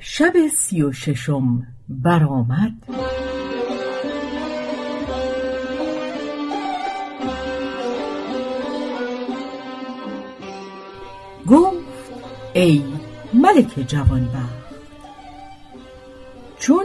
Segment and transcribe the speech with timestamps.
[0.00, 2.72] شب سی و ششم برآمد.
[11.46, 11.76] گفت
[12.54, 12.82] ای
[13.34, 14.66] ملک جوانبخت
[16.58, 16.84] چون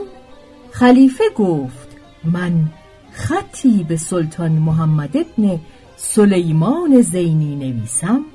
[0.71, 2.65] خلیفه گفت من
[3.11, 5.59] خطی به سلطان محمد ابن
[5.95, 8.25] سلیمان زینی نویسم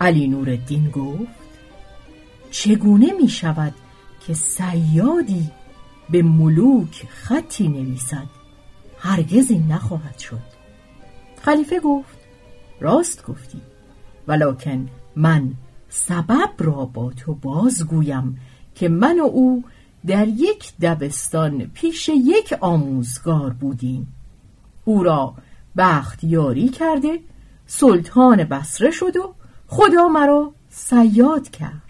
[0.00, 1.44] علی نور الدین گفت
[2.50, 3.74] چگونه می شود
[4.26, 5.50] که سیادی
[6.10, 8.26] به ملوک خطی نویسد.
[8.98, 10.54] هرگز این نخواهد شد.
[11.42, 12.18] خلیفه گفت
[12.80, 13.60] راست گفتی.
[14.28, 15.52] ولکن من
[15.88, 18.40] سبب را با تو بازگویم
[18.74, 19.64] که من و او
[20.06, 24.14] در یک دبستان پیش یک آموزگار بودیم.
[24.84, 25.34] او را
[25.76, 27.20] بخت یاری کرده
[27.66, 29.34] سلطان بسره شد و
[29.66, 31.82] خدا مرا سیاد کرد.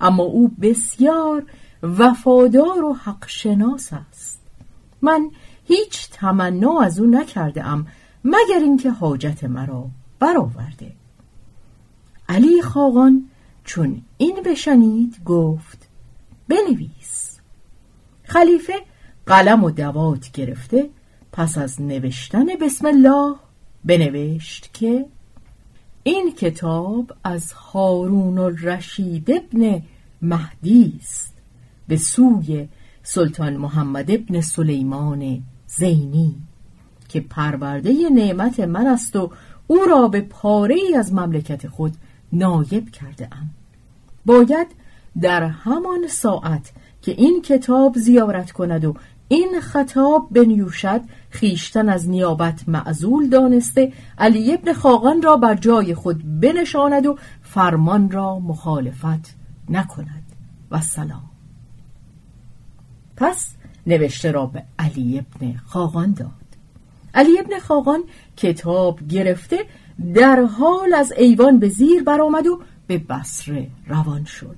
[0.00, 1.44] اما او بسیار
[1.82, 4.40] وفادار و حق شناس است.
[5.02, 5.30] من
[5.64, 7.86] هیچ تمنا از او نکرده ام
[8.24, 9.86] مگر اینکه حاجت مرا
[10.18, 10.92] برآورده.
[12.28, 13.28] علی خاقان
[13.64, 15.88] چون این بشنید گفت
[16.48, 17.38] بنویس.
[18.24, 18.74] خلیفه
[19.26, 20.90] قلم و دوات گرفته
[21.32, 23.34] پس از نوشتن بسم الله
[23.84, 25.06] بنوشت که
[26.02, 29.82] این کتاب از هارون الرشید ابن
[30.22, 31.29] مهدی است.
[31.90, 32.68] به سوی
[33.02, 36.36] سلطان محمد ابن سلیمان زینی
[37.08, 39.30] که پرورده نعمت من است و
[39.66, 41.94] او را به پاره ای از مملکت خود
[42.32, 43.50] نایب کرده ام
[44.26, 44.66] باید
[45.20, 48.94] در همان ساعت که این کتاب زیارت کند و
[49.28, 51.00] این خطاب بنیوشد
[51.30, 58.10] خیشتن از نیابت معزول دانسته علی ابن خاقان را بر جای خود بنشاند و فرمان
[58.10, 59.36] را مخالفت
[59.68, 60.24] نکند.
[60.70, 61.29] و سلام.
[63.20, 63.46] پس
[63.86, 66.30] نوشته را به علی ابن خاقان داد.
[67.14, 68.04] علی ابن خاقان
[68.36, 69.64] کتاب گرفته
[70.14, 74.56] در حال از ایوان به زیر برآمد و به بصره روان شد.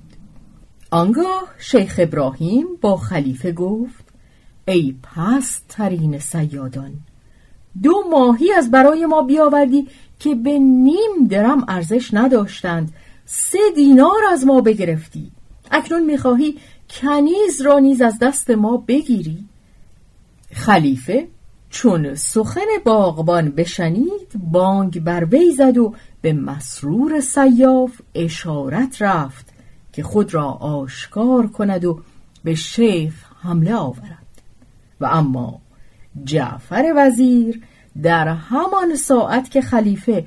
[0.91, 4.05] آنگاه شیخ ابراهیم با خلیفه گفت
[4.67, 6.91] ای پست ترین سیادان
[7.83, 9.87] دو ماهی از برای ما بیاوردی
[10.19, 12.93] که به نیم درم ارزش نداشتند
[13.25, 15.31] سه دینار از ما بگرفتی.
[15.71, 16.57] اکنون می‌خواهی
[17.01, 19.45] کنیز را نیز از دست ما بگیری.
[20.51, 21.27] خلیفه
[21.69, 29.49] چون سخن باغبان بشنید بانگ بر وی زد و به مسرور سیاف اشارت رفت
[29.93, 31.99] که خود را آشکار کند و
[32.43, 34.41] به شیخ حمله آورد.
[35.01, 35.61] و اما
[36.23, 37.61] جعفر وزیر
[38.01, 40.25] در همان ساعت که خلیفه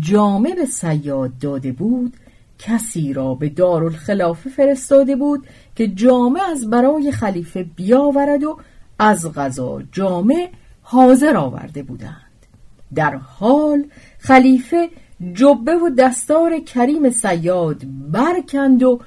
[0.00, 2.16] جامه به سیاد داده بود
[2.58, 5.46] کسی را به دارالخلافه فرستاده بود
[5.76, 8.58] که جامه از برای خلیفه بیاورد و
[8.98, 10.50] از غذا جامه
[10.82, 12.46] حاضر آورده بودند.
[12.94, 13.84] در حال
[14.18, 14.88] خلیفه
[15.34, 19.00] جبه و دستار کریم سیاد برکند و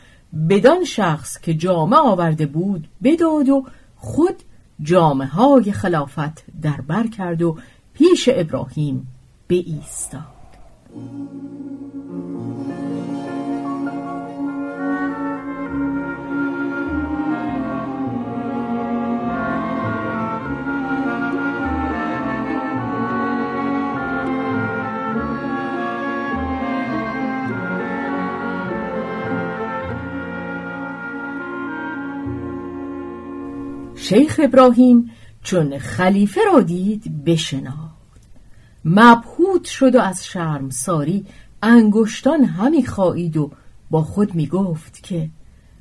[0.49, 3.65] بدان شخص که جامه آورده بود بداد و
[3.95, 4.35] خود
[4.81, 7.57] جامعه های خلافت در بر کرد و
[7.93, 9.07] پیش ابراهیم
[9.47, 10.35] به ایستاد.
[33.95, 35.11] شیخ ابراهیم
[35.43, 37.95] چون خلیفه را دید بشناخت.
[38.85, 41.25] مبهوت شد و از شرم ساری
[41.63, 43.51] انگشتان همی خواهید و
[43.89, 45.29] با خود می گفت که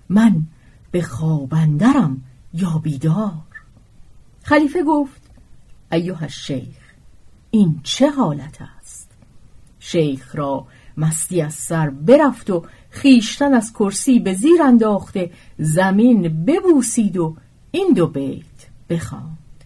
[0.08, 0.42] من
[0.90, 2.22] به خوابندرم
[2.54, 3.32] یا بیدار.
[4.42, 5.22] خلیفه گفت
[5.92, 6.84] ایوه شیخ
[7.50, 9.10] این چه حالت است؟
[9.78, 10.66] شیخ را
[10.96, 17.36] مستی از سر برفت و خیشتن از کرسی به زیر انداخته زمین ببوسید و
[17.74, 18.44] این دو بیت
[18.88, 19.64] بخواند.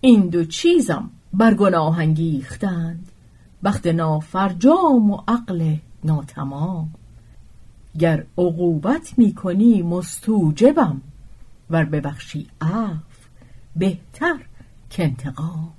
[0.00, 3.08] این دو چیزم بر گناه انگیختند.
[3.64, 6.90] بخت نافرجام و عقل ناتمام.
[7.98, 11.00] گر عقوبت می‌کنی مستوجبم
[11.70, 13.28] ور ببخشی عفو
[13.76, 14.38] بهتر
[14.90, 15.72] که انتقام.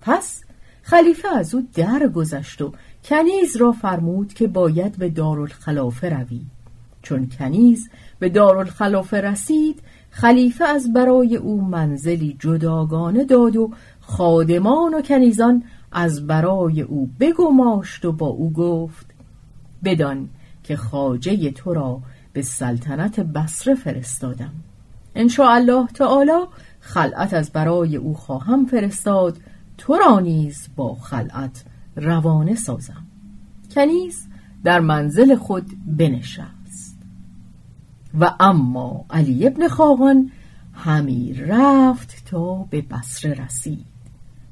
[0.00, 0.44] پس
[0.82, 2.72] خلیفه از او درگذشت و
[3.04, 6.40] کنیز را فرمود که باید به دارالخلافه روی
[7.08, 13.70] چون کنیز به دارالخلافه رسید خلیفه از برای او منزلی جداگانه داد و
[14.00, 15.62] خادمان و کنیزان
[15.92, 19.06] از برای او بگماشت و با او گفت
[19.84, 20.28] بدان
[20.62, 22.00] که خاجه تو را
[22.32, 24.52] به سلطنت بصره فرستادم.
[25.14, 26.46] ان الله تعالی
[26.80, 29.36] خلعت از برای او خواهم فرستاد
[29.78, 31.64] تو را نیز با خلعت
[31.96, 33.06] روانه سازم.
[33.74, 34.28] کنیز
[34.64, 36.57] در منزل خود بنشست.
[38.20, 40.30] و اما علی ابن خاقان
[40.72, 43.86] همی رفت تا به بصره رسید.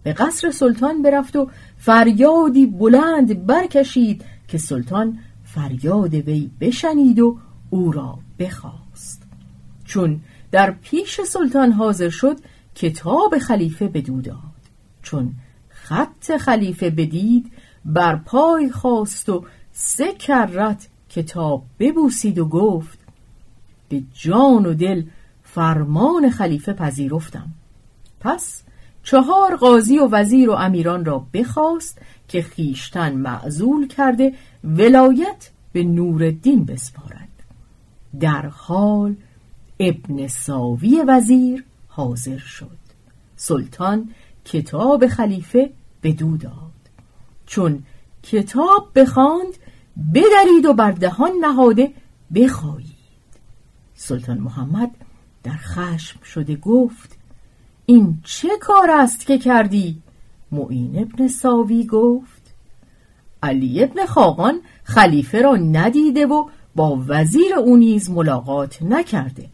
[0.03, 7.39] به قصر سلطان برفت و فریادی بلند برکشید که سلطان فریاد وی بشنید و
[7.71, 9.23] او را بخواست.
[9.85, 10.21] چون
[10.51, 12.37] در پیش سلطان حاضر شد
[12.75, 14.37] کتاب خلیفه بدو داد
[15.03, 15.35] چون
[15.69, 17.53] خط خلیفه بدید
[17.85, 22.99] بر پای خواست و سه کرت کتاب ببوسید و گفت
[23.89, 25.03] به جان و دل
[25.43, 27.49] فرمان خلیفه پذیرفتم.
[28.21, 28.63] پس
[29.03, 31.99] چهار قاضی و وزیر و امیران را بخواست
[32.29, 34.35] که خیشتن معزول کرده
[34.65, 37.29] ولایت به نورالدین بسپارد.
[38.21, 39.17] در حال
[39.81, 42.79] ابن ساوی وزیر حاضر شد.
[43.37, 44.11] سلطان
[44.45, 45.71] کتاب خلیفه
[46.03, 46.53] بدو داد.
[47.47, 47.83] چون
[48.23, 49.55] کتاب بخواند
[50.15, 51.93] بدرید و بر دهان نهاده
[52.35, 52.96] بخوایید
[53.97, 54.91] سلطان محمد
[55.43, 57.19] در خشم شده گفت
[57.87, 60.03] این چه کار است که کردی؟
[60.53, 62.55] معین ابن ساوی گفت
[63.43, 69.49] علی ابن خاقان خلیفه را ندیده و با وزیر او نیز ملاقات نکرده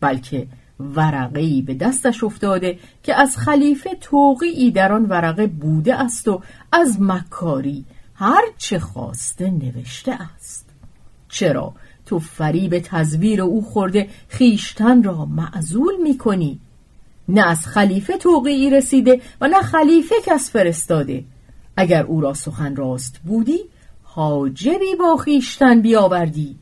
[0.00, 0.46] بلکه
[0.80, 6.42] ورقی به دستش افتاده که از خلیفه توقیی در آن ورقه بوده است و
[6.72, 7.84] از مکاری
[8.14, 10.70] هر چه خواسته نوشته است
[11.28, 11.74] چرا
[12.06, 16.60] تو فریب تزویر او خورده خیشتن را معزول می کنی
[17.28, 21.24] نه از خلیفه توقیی رسیده و نه خلیفه کس فرستاده.
[21.76, 23.60] اگر او را سخن راست بودی
[24.02, 26.56] حاجبی با خیشتن بیاوردی.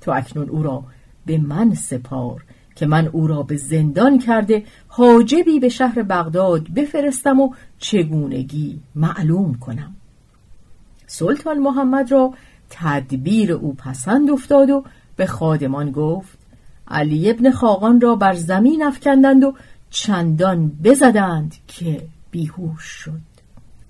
[0.00, 0.84] تو اکنون او را
[1.26, 2.44] به من سپار
[2.76, 9.54] که من او را به زندان کرده حاجبی به شهر بغداد بفرستم و چگونگی معلوم
[9.54, 9.96] کنم.
[11.06, 12.34] سلطان محمد را
[12.70, 14.84] تدبیر او پسند افتاد و
[15.16, 16.38] به خادمان گفت
[16.88, 19.54] علی ابن خاقان را بر زمین افکندند و
[19.90, 23.20] چندان بزدند که بیهوش شد.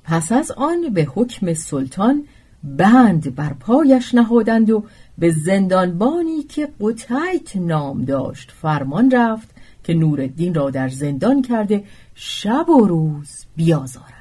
[0.05, 2.25] پس از آن به حکم سلطان
[2.65, 4.85] بند بر پایش نهادند و
[5.19, 9.49] به زندانبانی که قطعیت نام داشت فرمان رفت
[9.85, 14.13] که نورالدین را در زندان کرده شب و روز بیازارد.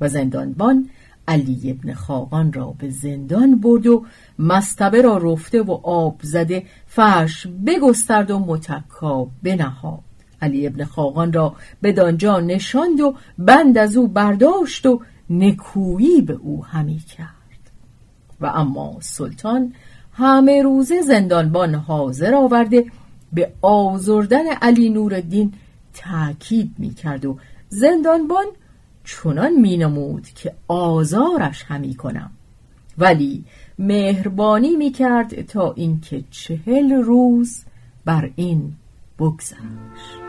[0.00, 0.90] و زندانبان
[1.28, 4.04] علی ابن خاقان را به زندان برد و
[4.38, 10.00] مستبه را رفته و آب زده فرش بگسترد و متکا بنهاد.
[10.42, 15.00] علی ابن خاقان را به دانجا نشاند و بند از او برداشت و
[15.30, 17.28] نکویی به او همی کرد.
[18.40, 19.72] و اما سلطان
[20.12, 22.86] همه روزه زندانبان حاضر آورده
[23.32, 25.52] به آزردن علی نورالدین
[25.94, 27.38] تأکید می کرد و
[27.68, 28.44] زندانبان
[29.04, 32.30] چنان می نمود که آزارش همی کنم.
[32.98, 33.44] ولی
[33.78, 37.64] مهربانی می کرد تا اینکه چهل روز
[38.04, 38.72] بر این
[39.18, 40.21] بگذشت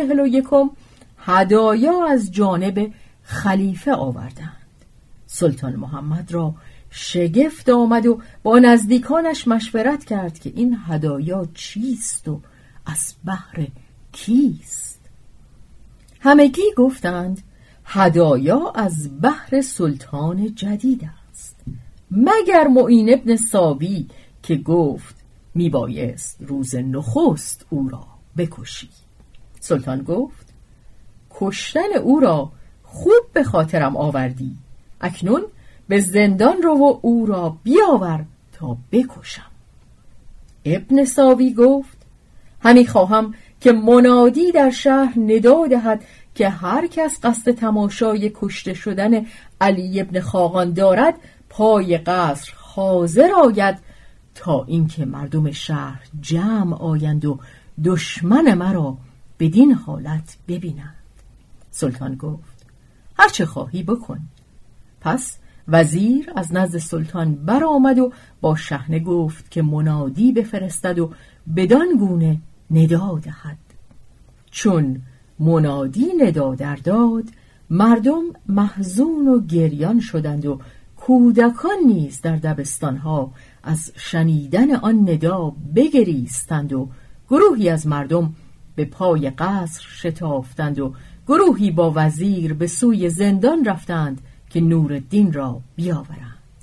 [0.00, 0.70] چهل و یکم
[1.18, 2.92] هدایا از جانب
[3.22, 4.56] خلیفه آوردند.
[5.26, 6.54] سلطان محمد را
[6.90, 12.40] شگفت آمد و با نزدیکانش مشورت کرد که این هدایا چیست و
[12.86, 13.66] از بحر
[14.12, 15.00] کیست.
[16.20, 17.42] همگی گفتند
[17.84, 21.56] هدایا از بحر سلطان جدید است.
[22.10, 24.06] مگر معین ابن ساوی
[24.42, 25.14] که گفت
[25.54, 28.88] میبایست روز نخست او را بکشی؟
[29.70, 30.46] سلطان گفت
[31.30, 32.50] کشتن او را
[32.82, 34.56] خوب به خاطرم آوردی.
[35.00, 35.42] اکنون
[35.88, 39.50] به زندان رو و او را بیاور تا بکشم.
[40.64, 41.98] ابن ساوی گفت
[42.60, 49.26] همی خواهم که منادی در شهر ندا دهد که هر کس قصد تماشای کشته شدن
[49.60, 51.14] علی ابن خاقان دارد
[51.48, 53.78] پای قصر حاضر آید
[54.34, 57.38] تا اینکه مردم شهر جمع آیند و
[57.84, 58.96] دشمن مرا
[59.40, 60.94] بدین حالت ببینند.
[61.70, 62.66] سلطان گفت
[63.18, 64.20] هرچه خواهی بکن.
[65.00, 65.36] پس
[65.68, 71.12] وزیر از نزد سلطان برآمد و با شهنه گفت که منادی بفرستد و
[71.56, 72.38] بدان گونه
[72.70, 73.58] ندا دهد.
[74.50, 75.02] چون
[75.38, 77.24] منادی ندا در داد
[77.70, 80.60] مردم محزون و گریان شدند و
[80.96, 83.32] کودکان نیز در دبستانها
[83.62, 86.88] از شنیدن آن ندا بگریستند و
[87.28, 88.34] گروهی از مردم
[88.80, 90.94] به پای قصر شتافتند و
[91.28, 94.20] گروهی با وزیر به سوی زندان رفتند
[94.50, 96.58] که نورالدین را بیاورند.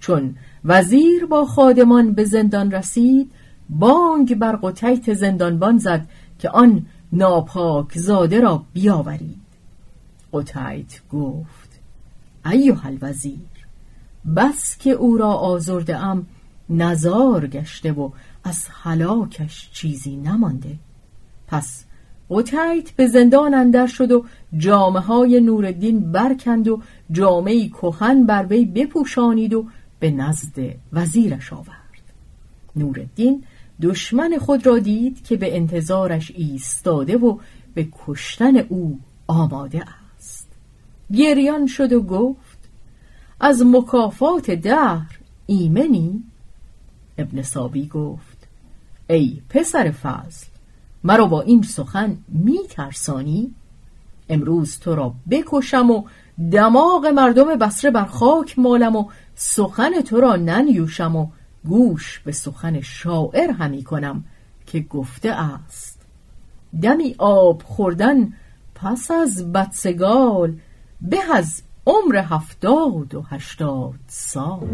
[0.00, 3.32] چون وزیر با خادمان به زندان رسید
[3.70, 9.42] بانگ بر قطیت زندانبان زد که آن ناپاک زاده را بیاورید.
[10.32, 11.80] قطیت گفت
[12.46, 13.66] ایوه الوزیر
[14.36, 16.26] بس که او را آزرده ام
[16.70, 18.10] نزار گشته و
[18.44, 20.78] از حلاکش چیزی نمانده.
[21.52, 21.84] پس
[22.30, 24.24] قطیت به زندان اندر شد و
[24.56, 29.66] جامعه های نوردین برکند و جامعه کهن بر وی بپوشانید و
[30.00, 32.02] به نزد وزیرش آورد.
[32.76, 33.44] نوردین
[33.82, 37.38] دشمن خود را دید که به انتظارش ایستاده و
[37.74, 39.84] به کشتن او آماده
[40.16, 40.48] است.
[41.14, 42.58] گریان شد و گفت
[43.40, 46.24] از مکافات دهر ایمنی؟
[47.18, 48.48] ابن سابی گفت
[49.08, 50.51] ای پسر فضل
[51.04, 53.54] مرا با این سخن می ترسانی؟
[54.28, 56.02] امروز تو را بکشم و
[56.52, 61.26] دماغ مردم بسره بر خاک مالم و سخن تو را ننیوشم و
[61.64, 64.24] گوش به سخن شاعر همی کنم
[64.66, 66.00] که گفته است
[66.82, 68.32] دمی آب خوردن
[68.74, 70.56] پس از بدسگال
[71.00, 74.68] به از عمر هفتاد و هشتاد سال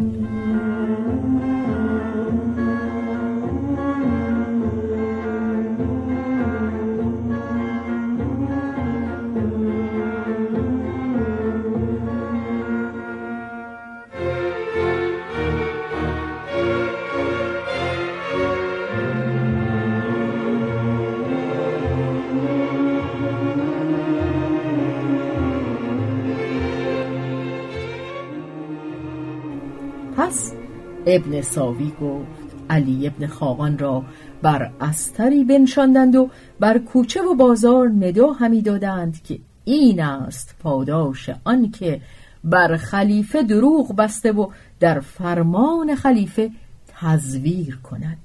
[31.19, 34.05] ابن ساوی گفت علی ابن خاقان را
[34.43, 41.31] بر استری بنشاندند و بر کوچه و بازار ندا همی دادند که این است پاداش
[41.45, 42.01] آن که
[42.45, 46.51] بر خلیفه دروغ بسته و در فرمان خلیفه
[46.89, 48.19] تزویر کند.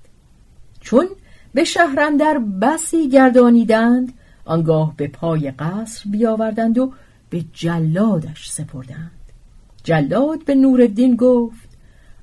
[0.80, 1.08] چون
[1.54, 4.14] به شهرندر بسی گردانیدند
[4.46, 6.94] آنگاه به پای قصر بیاوردند و
[7.30, 9.12] به جلادش سپردند.
[9.84, 11.63] جلاد به نورالدین گفت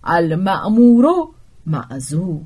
[0.04, 1.28] المعمور
[1.66, 2.40] معذور.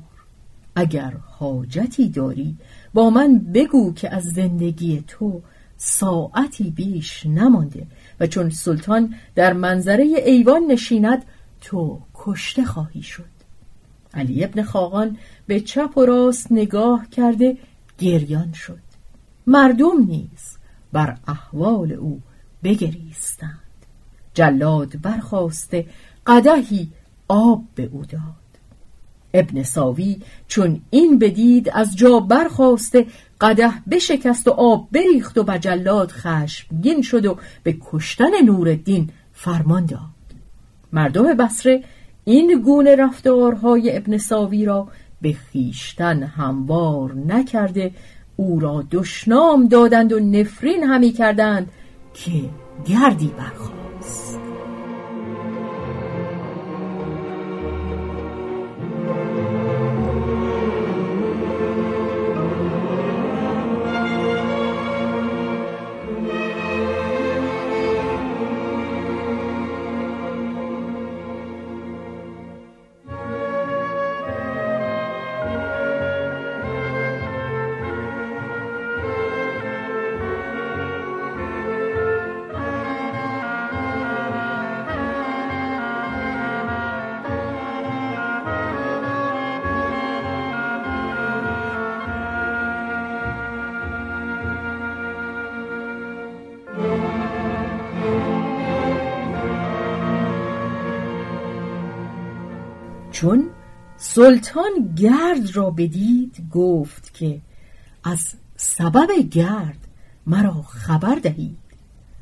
[0.75, 2.57] اگر حاجتی داری
[2.93, 5.41] با من بگو که از زندگی تو
[5.77, 7.87] ساعتی بیش نمانده
[8.19, 11.25] و چون سلطان در منظره ایوان نشیند
[11.61, 13.35] تو کشته خواهی شد.
[14.13, 17.57] علی ابن خاقان به چپ و راست نگاه کرده
[17.99, 18.79] گریان شد.
[19.47, 20.57] مردم نیز
[20.93, 22.21] بر احوال او
[22.63, 23.59] بگریستند.
[24.33, 25.85] جلاد برخواسته
[26.27, 26.91] قدهی
[27.27, 28.21] آب به او داد.
[29.33, 30.17] ابن ساوی
[30.47, 33.05] چون این بدید از جا برخواسته
[33.41, 39.85] قده بشکست و آب بریخت و بر جلاد خشمگین شد و به کشتن نورالدین فرمان
[39.85, 39.99] داد.
[40.93, 41.83] مردم بصره
[42.25, 44.87] این گونه رفتارهای ابن ساوی را
[45.21, 47.91] به خیشتن هموار نکرده
[48.35, 51.69] او را دشنام دادند و نفرین همی کردند
[52.13, 52.49] که
[52.85, 53.84] گردی برخواست.
[103.15, 103.49] چون
[103.97, 107.41] سلطان گرد را بدید گفت که
[108.03, 109.87] از سبب گرد
[110.27, 111.57] مرا خبر دهید.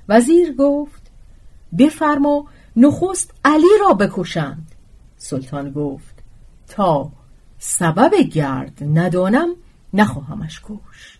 [0.09, 1.11] وزیر گفت
[1.77, 2.45] بفرما
[2.75, 4.71] نخست علی را بکشند.
[5.17, 6.23] سلطان گفت
[6.67, 7.11] تا
[7.57, 9.49] سبب گرد ندانم
[9.93, 11.19] نخواهمش کشت.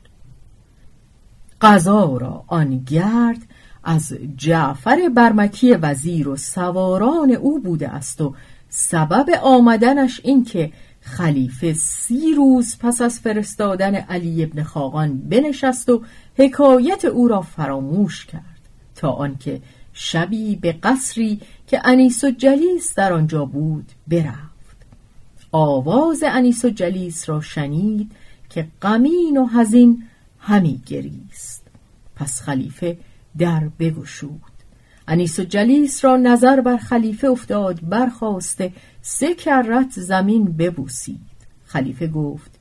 [1.61, 3.41] قضا را آن گرد
[3.83, 8.35] از جعفر برمکی وزیر و سواران او بوده است و
[8.75, 16.03] سبب آمدنش این که خلیفه سی روز پس از فرستادن علی ابن خاقان بنشست و
[16.37, 18.43] حکایت او را فراموش کرد.
[18.95, 19.61] تا آنکه
[19.93, 24.77] شبی به قصری که انیس و جلیس در آنجا بود برفت.
[25.51, 28.11] آواز انیس و جلیس را شنید
[28.49, 30.03] که غمین و حزین
[30.39, 31.67] همی گریست.
[32.15, 32.97] پس خلیفه
[33.37, 34.52] در بگشود.
[35.07, 41.33] انیس و جلیس را نظر بر خلیفه افتاد برخواسته سه کرت زمین ببوسید.
[41.65, 42.51] خلیفه گفت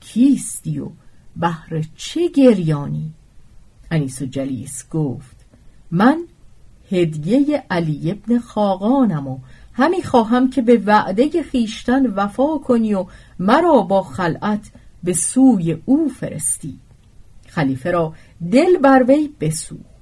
[0.00, 0.90] کیستی و
[1.36, 3.12] بهر چه گریانی؟
[3.90, 5.36] انیس و جلیس گفت
[5.90, 6.18] من
[6.90, 9.38] هدیه علی ابن خاقانم و
[9.72, 13.06] همی خواهم که به وعده خیشتن وفا کنی و
[13.38, 14.70] مرا با خلعت
[15.02, 16.78] به سوی او فرستی.
[17.46, 18.14] خلیفه را
[18.52, 19.97] دل بر وی بسوخت.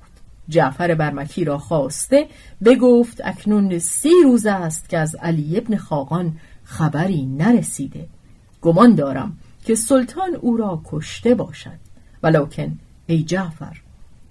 [0.48, 2.26] جعفر برمکی را خواسته
[2.64, 6.32] بگفت اکنون سی روز است که از علی ابن خاقان
[6.64, 8.06] خبری نرسیده.
[8.60, 11.78] گمان دارم که سلطان او را کشته باشد.
[12.22, 13.76] ولکن ای جعفر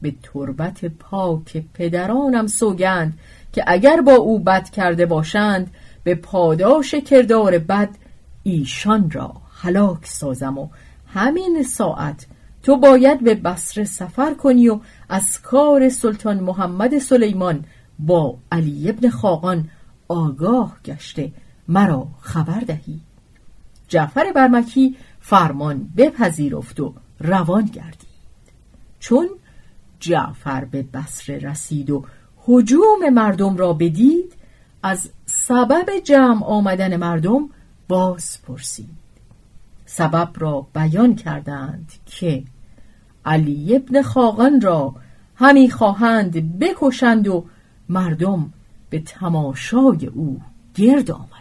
[0.02, 3.20] به تربت پاک پدرانم سوگند
[3.54, 5.72] که اگر با او بد کرده باشند
[6.04, 7.90] به پاداش کردار بد
[8.44, 10.68] ایشان را هلاک سازم و
[11.14, 12.26] همین ساعت
[12.64, 17.66] تو باید به بصره سفر کنی و از کار سلطان محمد سلیمان
[18.00, 19.70] با علی ابن خاقان
[20.08, 21.32] آگاه گشته.
[21.68, 23.00] مرا خبر دهی.
[23.88, 28.16] جعفر برمکی فرمان بپذیرفت و روان گردید
[29.00, 29.30] چون
[30.00, 32.06] جعفر به بصره رسید و
[32.38, 34.34] حجوم مردم را بدید
[34.84, 37.50] از سبب جمع آمدن مردم
[37.88, 39.06] باز پرسید.
[39.86, 42.44] سبب را بیان کردند که
[43.26, 44.96] علی ابن خاقان را
[45.36, 47.46] همی خواهند بکشند و
[47.90, 48.54] مردم
[48.90, 50.42] به تماشای او
[50.76, 51.35] گرد آمد.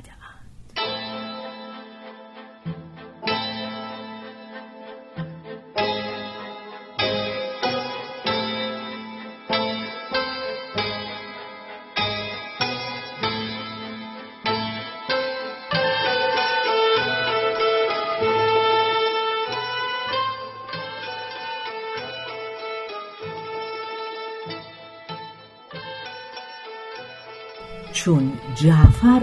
[28.04, 29.22] چون جعفر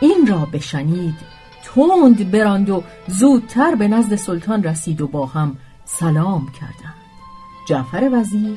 [0.00, 1.14] این را بشنید
[1.64, 6.94] تند براند و زودتر به نزد سلطان رسید و با هم سلام کردند.
[7.68, 8.56] جعفر وزیر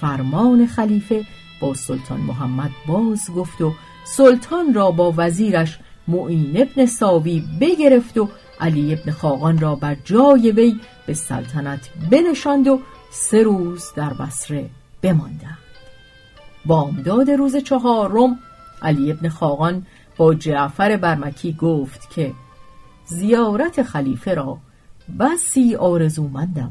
[0.00, 1.24] فرمان خلیفه
[1.60, 3.72] با سلطان محمد باز گفت و
[4.04, 5.78] سلطان را با وزیرش
[6.08, 8.28] معین ابن ساوی بگرفت و
[8.60, 12.80] علی ابن خاقان را بر جای وی به سلطنت بنشاند و
[13.10, 14.70] سه روز در بصره
[15.02, 15.58] بماندند.
[16.66, 18.38] بامداد روز چهارم
[18.82, 22.32] علی ابن خاقان با جعفر برمکی گفت که
[23.06, 24.58] زیارت خلیفه را
[25.18, 26.70] بسی آرزومندم.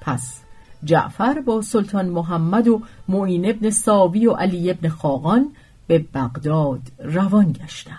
[0.00, 0.40] پس
[0.84, 5.48] جعفر با سلطان محمد و معین ابن ساوی و علی ابن خاقان
[5.86, 7.96] به بغداد روان گشتند.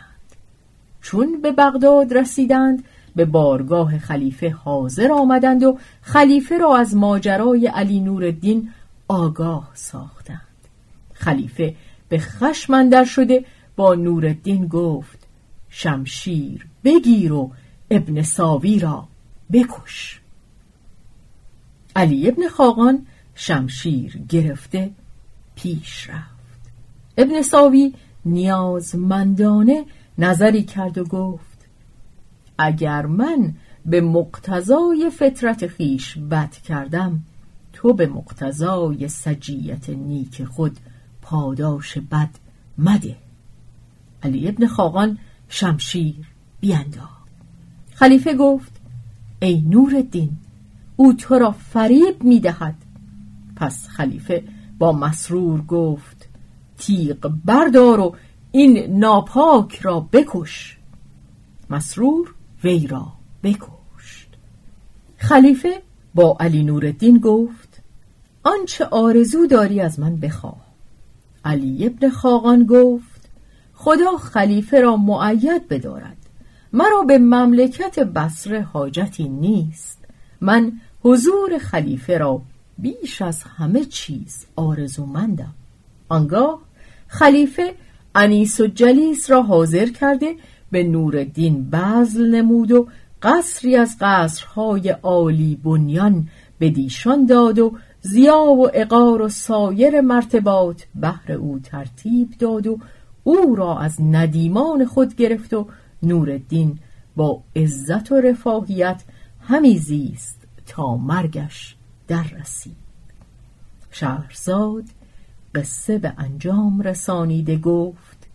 [1.02, 2.84] چون به بغداد رسیدند
[3.15, 8.69] به بارگاه خلیفه حاضر آمدند و خلیفه را از ماجرای علی نورالدین
[9.08, 10.41] آگاه ساختند.
[11.13, 11.76] خلیفه
[12.09, 15.27] به خشم اندر شده با نورالدین گفت
[15.69, 17.51] شمشیر بگیر و
[17.91, 19.07] ابن ساوی را
[19.51, 20.21] بکش.
[21.95, 24.91] علی ابن خاقان شمشیر گرفته
[25.55, 26.71] پیش رفت.
[27.17, 27.93] ابن ساوی
[28.25, 29.85] نیازمندانه
[30.17, 31.57] نظری کرد و گفت
[32.57, 33.53] اگر من
[33.85, 37.23] به مقتضای فطرت خیش بد کردم
[37.73, 40.77] تو به مقتضای سجیت نیک خود
[41.29, 42.29] پاداش بد
[42.77, 43.15] مده.
[44.23, 45.17] علی ابن خاقان
[45.49, 46.15] شمشیر
[46.59, 47.27] بینداخت
[47.93, 48.71] خلیفه گفت
[49.39, 50.37] ای نور الدین
[50.95, 52.75] او تو را فریب می‌دهد.
[53.55, 54.43] پس خلیفه
[54.77, 56.29] با مسرور گفت
[56.77, 58.15] تیغ بردار و
[58.51, 60.77] این ناپاک را بکش.
[61.69, 63.13] مسرور وی را
[63.43, 64.27] بکشت.
[65.17, 65.81] خلیفه
[66.15, 67.81] با علی نورالدین گفت
[68.43, 70.66] آنچه آرزو داری از من بخواه.
[71.47, 73.29] علی ابن خاقان گفت
[73.73, 76.17] خدا خلیفه را معید بدارد.
[76.73, 80.05] مرا به مملکت بصره حاجتی نیست.
[80.41, 82.41] من حضور خلیفه را
[82.77, 85.53] بیش از همه چیز آرزومندم.
[86.10, 86.60] آنگاه
[87.07, 87.73] خلیفه
[88.15, 90.36] انیس و جلیس را حاضر کرده
[90.71, 92.88] به نورالدین بزل نمود و
[93.21, 96.27] قصری از قصرهای عالی بنیان
[96.60, 102.79] به دیشان داد و زیا و اقار و سایر مرتبات بهر او ترتیب داد و
[103.23, 105.67] او را از ندیمان خود گرفت و
[106.03, 106.79] نورالدین
[107.15, 109.03] با عزت و رفاهیت
[109.41, 111.75] همی زیست تا مرگش
[112.07, 112.75] در رسید.
[113.91, 114.83] شهرزاد
[115.55, 118.27] قصه به انجام رسانیده گفت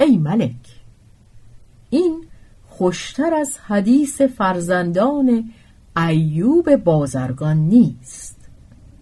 [0.00, 0.80] ای ملک
[1.90, 2.24] این
[2.68, 5.50] خوشتر از حدیث فرزندان
[5.96, 8.39] ایوب بازرگان نیست.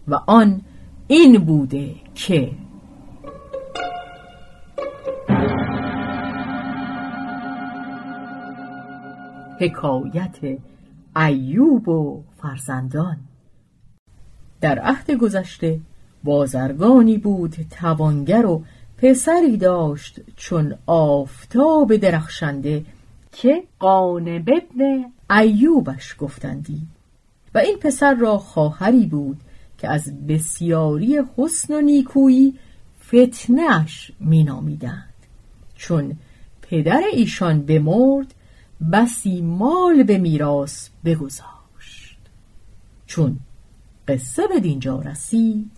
[0.08, 0.60] و آن
[1.06, 2.50] این بوده که
[9.60, 10.36] حکایت
[11.16, 13.16] ایوب و فرزندان.
[14.60, 15.80] در عهد گذشته
[16.24, 18.64] بازرگانی بود توانگر و
[18.98, 22.84] پسری داشت چون آفتاب درخشنده
[23.32, 25.04] که قانب ابن
[25.40, 26.82] ایوبش گفتندی.
[27.54, 29.40] و این پسر را خواهری بود
[29.78, 32.54] که از بسیاری حسن و نیکویی
[33.06, 35.14] فتنش مینامیدند.
[35.74, 36.16] چون
[36.62, 38.34] پدر ایشان بمرد
[38.92, 42.18] بسی مال به میراث بگذاشت.
[43.06, 43.38] چون
[44.08, 45.70] قصه به دینجا رسید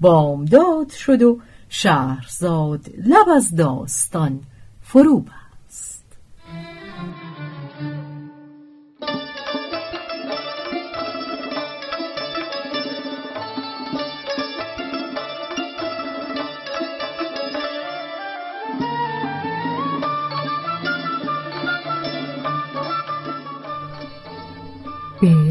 [0.00, 4.40] بامداد شد و شهرزاد لب از داستان
[4.82, 5.20] فرو